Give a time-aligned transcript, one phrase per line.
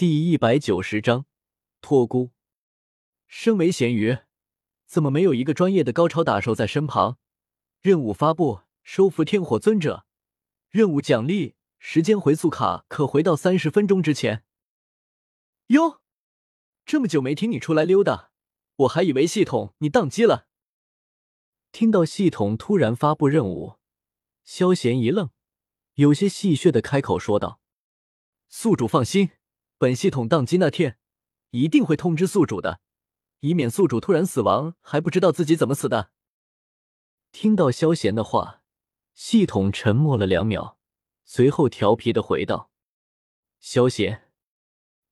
[0.00, 1.26] 第一百九十章
[1.82, 2.30] 托孤。
[3.26, 4.16] 身为咸鱼，
[4.86, 7.18] 怎么没有一个专业的高超打手在身旁？
[7.82, 10.06] 任务发布：收服天火尊者。
[10.70, 14.42] 任务奖励：时间回溯卡，可回到三十分钟之前。
[15.66, 16.00] 哟，
[16.86, 18.30] 这么久没听你出来溜达，
[18.76, 20.48] 我还以为系统你宕机了。
[21.72, 23.74] 听到系统突然发布任务，
[24.44, 25.28] 萧贤一愣，
[25.96, 27.60] 有些戏谑的开口说道
[28.48, 29.32] ：“宿主放心。”
[29.80, 30.98] 本系统宕机那天，
[31.52, 32.82] 一定会通知宿主的，
[33.38, 36.10] 以免宿主突然死亡还不知道自己怎么死的。
[37.32, 38.62] 听到萧贤的话，
[39.14, 40.76] 系统沉默了两秒，
[41.24, 42.70] 随后调皮的回道
[43.58, 44.30] ：“萧贤，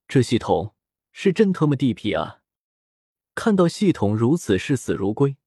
[0.07, 0.75] 这系统
[1.13, 2.43] 是真他妈地痞啊！”
[3.35, 5.39] 看到系统如此视死如归，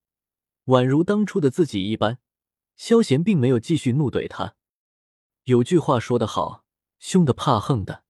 [0.64, 2.18] 宛如当初的自己一般，
[2.74, 4.56] 萧贤并没有继续怒怼他。
[5.44, 6.64] 有句话说得好，
[6.98, 8.02] 凶的怕横的。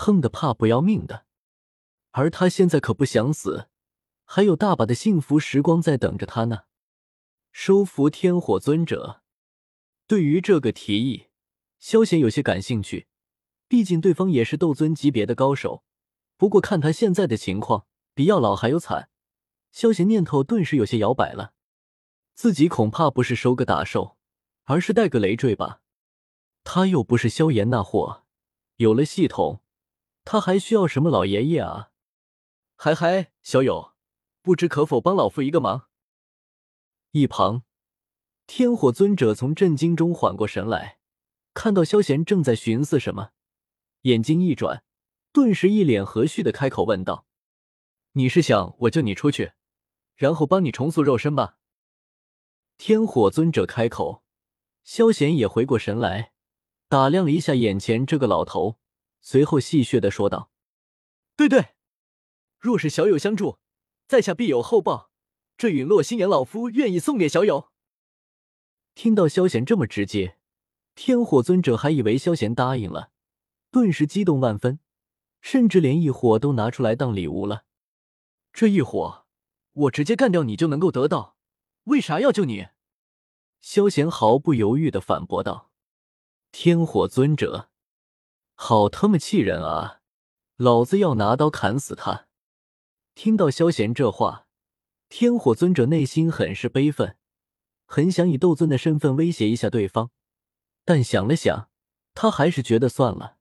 [0.00, 1.26] 横的怕不要命的，
[2.12, 3.68] 而他现在可不想死，
[4.24, 6.62] 还有大把的幸福时光在等着他呢。
[7.52, 9.20] 收服天火尊者，
[10.06, 11.26] 对于这个提议，
[11.78, 13.08] 萧贤有些感兴趣。
[13.68, 15.84] 毕竟对方也是斗尊级别的高手，
[16.38, 19.10] 不过看他现在的情况，比药老还有惨。
[19.70, 21.52] 萧贤念头顿时有些摇摆了，
[22.32, 24.16] 自己恐怕不是收个打手，
[24.64, 25.82] 而是带个累赘吧。
[26.64, 28.24] 他又不是萧炎那货，
[28.76, 29.60] 有了系统。
[30.24, 31.90] 他还需要什么老爷爷啊？
[32.76, 33.94] 嗨嗨，小友，
[34.42, 35.88] 不知可否帮老夫一个忙？
[37.12, 37.62] 一旁，
[38.46, 40.98] 天火尊者从震惊中缓过神来，
[41.52, 43.30] 看到萧贤正在寻思什么，
[44.02, 44.82] 眼睛一转，
[45.32, 47.26] 顿时一脸和煦的开口问道
[48.12, 49.52] ：“你是想我救你出去，
[50.16, 51.58] 然后帮你重塑肉身吧？”
[52.78, 54.24] 天火尊者开口，
[54.84, 56.32] 萧贤也回过神来，
[56.88, 58.79] 打量了一下眼前这个老头。
[59.20, 60.50] 随后戏谑的说道
[61.36, 61.74] ：“对对，
[62.58, 63.58] 若是小友相助，
[64.08, 65.10] 在下必有厚报。
[65.56, 67.70] 这陨落心炎，老夫愿意送给小友。”
[68.94, 70.38] 听到萧贤这么直接，
[70.94, 73.10] 天火尊者还以为萧贤答应了，
[73.70, 74.80] 顿时激动万分，
[75.40, 77.64] 甚至连一火都拿出来当礼物了。
[78.52, 79.26] 这一火，
[79.72, 81.36] 我直接干掉你就能够得到，
[81.84, 82.68] 为啥要救你？
[83.60, 85.70] 萧贤毫不犹豫的反驳道
[86.50, 87.68] ：“天火尊者。”
[88.62, 90.02] 好他妈气人啊！
[90.56, 92.26] 老子要拿刀砍死他！
[93.14, 94.46] 听到萧贤这话，
[95.08, 97.16] 天火尊者内心很是悲愤，
[97.86, 100.10] 很想以斗尊的身份威胁一下对方，
[100.84, 101.70] 但想了想，
[102.12, 103.38] 他还是觉得算了。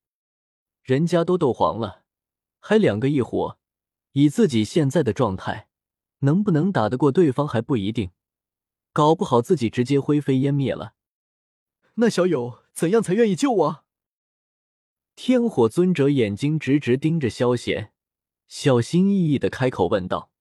[0.84, 2.04] 人家都斗皇了，
[2.62, 3.60] 还两个异火，
[4.14, 5.68] 以自己现在的状态，
[6.20, 8.12] 能不能打得过对方还不一定，
[8.94, 10.94] 搞不好自己直接灰飞烟灭了。
[11.96, 13.84] 那小友怎样才愿意救我？
[15.22, 17.92] 天火尊者眼睛直直盯着萧贤，
[18.48, 20.32] 小心翼翼的开口问道：“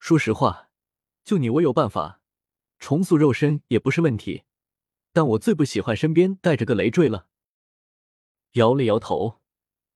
[0.00, 0.70] 说实话，
[1.24, 2.20] 就你我有办法，
[2.80, 4.42] 重塑肉身也不是问题，
[5.12, 7.28] 但我最不喜欢身边带着个累赘了。”
[8.54, 9.40] 摇了摇头，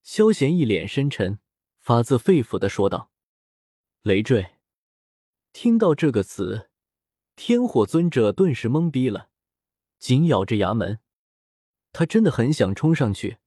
[0.04, 1.40] 萧贤一脸深沉，
[1.80, 3.10] 发自肺腑的说道
[4.02, 4.52] ：“累赘。”
[5.52, 6.70] 听到这个词，
[7.34, 9.30] 天火尊者顿时懵逼了，
[9.98, 11.00] 紧咬着牙门，
[11.90, 13.38] 他真的很想冲上去。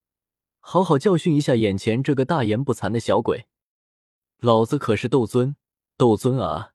[0.59, 3.47] 好好教训一下眼前这个大言不惭的小鬼！
[4.37, 5.55] 老子可是斗尊，
[5.97, 6.73] 斗尊啊！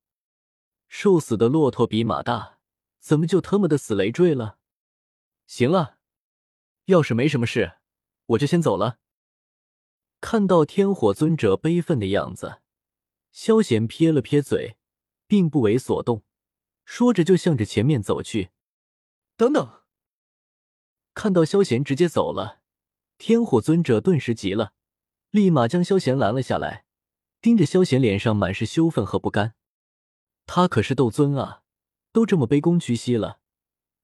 [0.88, 2.58] 瘦死的骆驼比马大，
[2.98, 4.58] 怎么就他妈的死累赘了？
[5.46, 5.98] 行了，
[6.86, 7.78] 要是没什么事，
[8.26, 8.98] 我就先走了。
[10.20, 12.60] 看到天火尊者悲愤的样子，
[13.30, 14.76] 萧贤撇了撇嘴，
[15.26, 16.24] 并不为所动，
[16.84, 18.50] 说着就向着前面走去。
[19.36, 19.82] 等等！
[21.12, 22.63] 看到萧贤直接走了。
[23.26, 24.74] 天火尊者顿时急了，
[25.30, 26.84] 立马将萧贤拦了下来，
[27.40, 29.54] 盯着萧贤，脸上满是羞愤和不甘。
[30.44, 31.62] 他可是斗尊啊，
[32.12, 33.40] 都这么卑躬屈膝了，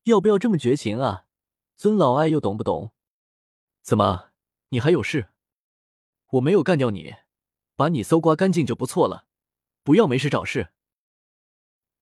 [0.04, 1.26] 要不要这么绝情啊？
[1.76, 2.92] 尊老爱幼懂不懂？
[3.82, 4.31] 怎么，
[4.70, 5.28] 你还有事？
[6.31, 7.16] 我没有干掉你，
[7.76, 9.26] 把你搜刮干净就不错了，
[9.82, 10.73] 不要没事找事。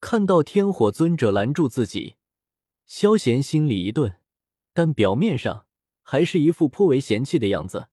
[0.00, 2.14] 看到天火尊者拦住自己，
[2.86, 4.20] 萧贤心里一顿，
[4.72, 5.64] 但表面上。
[6.10, 7.88] 还是一副颇为嫌弃的样子，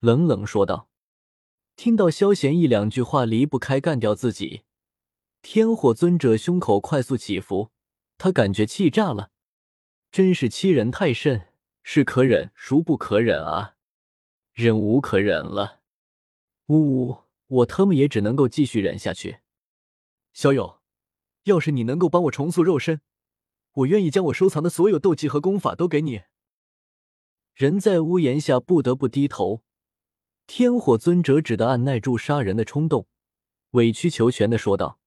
[0.00, 0.88] 冷冷说道
[1.76, 4.62] ：“听到萧贤一两句话离不开干掉自己，
[5.40, 7.70] 天火尊者胸口快速起伏，
[8.18, 9.30] 他感觉气炸了，
[10.10, 11.52] 真是欺人太甚，
[11.84, 13.76] 是可忍孰不可忍啊！
[14.52, 15.78] 忍无可忍了，
[16.66, 19.42] 呜呜，我他妈也只能够继续忍下去。
[20.32, 20.80] 小友，
[21.44, 23.00] 要是你能够帮我重塑肉身，
[23.74, 26.22] 我愿意将我收藏的所有斗技和功法都给你。”
[27.54, 29.62] 人在屋檐下，不得不低头。
[30.46, 33.06] 天火尊者只得按耐住杀人的冲动，
[33.70, 34.98] 委曲求全的说道：“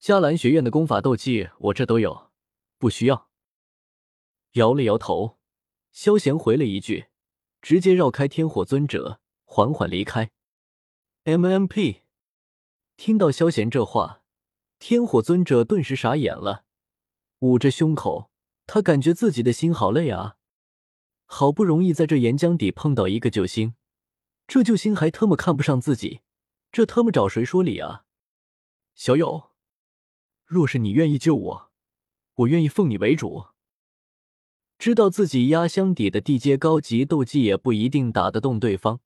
[0.00, 2.30] 迦兰学院的功法斗技我这都有，
[2.78, 3.28] 不需要。”
[4.52, 5.38] 摇了摇头，
[5.90, 7.06] 萧贤回了一句，
[7.60, 10.30] 直接绕开天火尊者，缓缓离开。
[11.24, 12.02] M M P，
[12.96, 14.22] 听到萧贤这话，
[14.78, 16.64] 天火尊者顿时傻眼了，
[17.40, 18.30] 捂着胸口，
[18.66, 20.36] 他感觉自己的心好累啊！
[21.34, 23.74] 好不容易在这岩浆底碰到一个救星。
[24.46, 26.20] 这救星还特么看不上自己，
[26.70, 28.04] 这特么找谁说理啊？
[28.94, 29.50] 小友，
[30.44, 31.70] 若是你愿意救我，
[32.34, 33.46] 我愿意奉你为主。
[34.78, 39.00] 知道自己压箱底的地阶高级斗技也不一定打得动对方，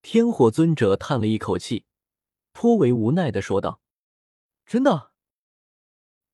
[0.00, 1.86] 天火尊者叹了一口气，
[2.52, 3.80] 颇为无奈的说道
[4.64, 5.10] ：“真的。”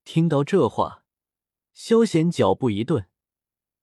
[0.04, 1.04] 听到这话，
[1.72, 3.06] 萧贤脚步一顿，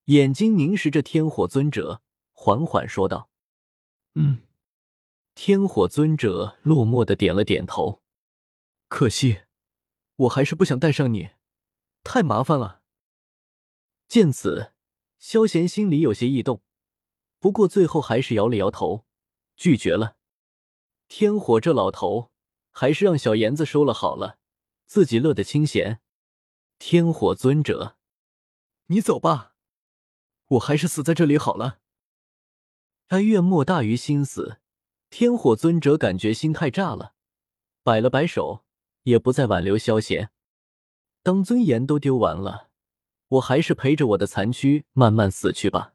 [0.06, 2.02] 眼睛凝视着天火尊者，
[2.32, 3.30] 缓缓说道
[4.14, 4.42] ：“嗯。”
[5.34, 8.02] 天火尊者落寞的点了点头，
[8.88, 9.44] 可惜，
[10.16, 11.30] 我还是不想带上你，
[12.04, 12.82] 太麻烦了。
[14.06, 14.74] 见此，
[15.18, 16.62] 萧贤心里有些异动，
[17.38, 19.06] 不过最后还是摇了摇头，
[19.56, 20.16] 拒绝了。
[21.08, 22.30] 天火这老头，
[22.70, 24.38] 还是让小妍子收了好了，
[24.84, 26.02] 自己乐得清闲。
[26.78, 27.96] 天火尊者，
[28.88, 29.51] 你走吧，
[30.52, 31.78] 我还是死在这里好了。
[33.08, 34.58] 哀怨莫大于心死。
[35.08, 37.12] 天火尊者感觉心太炸了，
[37.82, 38.64] 摆了摆手，
[39.02, 40.30] 也不再挽留萧贤。
[41.22, 42.70] 当尊严都丢完了，
[43.28, 45.94] 我还是陪着我的残躯慢慢死去吧。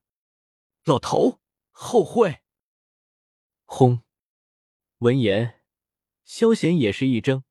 [0.85, 1.39] 老头，
[1.71, 2.41] 后会！
[3.65, 4.01] 轰！
[4.99, 5.61] 闻言，
[6.23, 7.41] 萧贤也是一怔，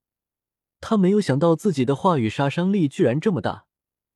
[0.81, 3.67] 他没有想到自己的话语杀伤力居然这么大，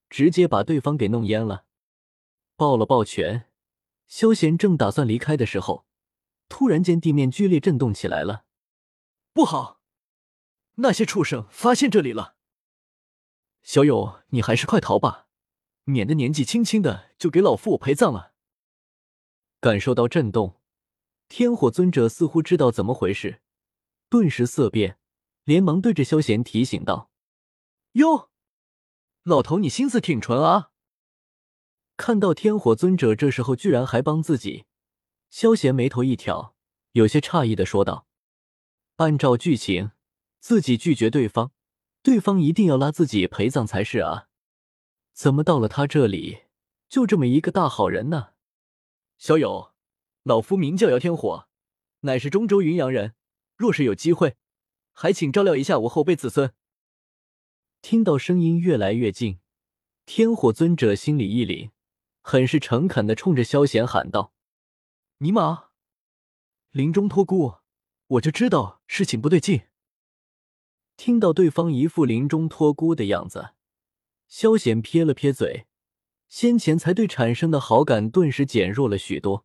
[0.09, 1.65] 直接把对方给弄淹了。
[2.61, 3.47] 抱了抱拳，
[4.07, 5.87] 萧贤正打算离开的时候。
[6.47, 8.45] 突然间，地面剧烈震动起来了。
[9.33, 9.81] 不好，
[10.75, 12.37] 那些畜生发现这里了。
[13.63, 15.29] 小友，你还是快逃吧，
[15.85, 18.35] 免得年纪轻轻的就给老夫我陪葬了。
[19.59, 20.61] 感受到震动，
[21.31, 23.41] 天火尊者似乎知道怎么回事，
[24.11, 24.99] 顿时色变，
[25.45, 27.11] 连忙对着萧贤提醒道
[27.93, 28.29] ：“哟，
[29.23, 30.73] 老头，你心思挺纯啊。”
[32.01, 34.65] 看到天火尊者这时候居然还帮自己。
[35.29, 36.55] 萧贤眉头一挑，
[36.93, 38.07] 有些诧异的说道
[38.97, 39.91] ：“按照剧情，
[40.39, 41.53] 自己拒绝对方，
[42.03, 44.29] 对方一定要拉自己陪葬才是啊！
[45.13, 46.45] 怎么到了他这里，
[46.89, 48.29] 就这么一个大好人呢？”
[49.19, 49.75] 小友，
[50.23, 51.49] 老夫名叫姚天火，
[52.01, 53.15] 乃是中州云阳人。
[53.57, 54.39] 若是有机会，
[54.93, 56.55] 还请照料一下我后辈子孙。
[57.83, 59.41] 听到声音越来越近，
[60.07, 61.71] 天火尊者心里一凛，
[62.31, 64.33] 很是诚恳的冲着萧贤喊道。
[65.19, 65.71] 尼玛！
[66.71, 67.57] 临终托孤，
[68.07, 69.63] 我就知道事情不对劲。
[70.97, 73.55] 听到对方一副临终托孤的样子，
[74.29, 75.67] 萧显撇了撇嘴，
[76.29, 79.45] 先前才对产生的好感顿时减弱了许多。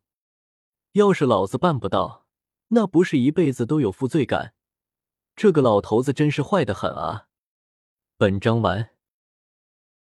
[0.92, 2.28] 要是老子办不到，
[2.68, 4.54] 那不是一辈子都有负罪感？
[5.34, 7.26] 这个老头子真是坏的很啊！
[8.16, 8.95] 本章完。